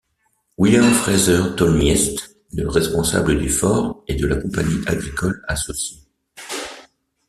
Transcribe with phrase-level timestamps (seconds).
[0.57, 6.01] William Fraser Tolmieest le responsable du fort et de la compagnie agricole associée.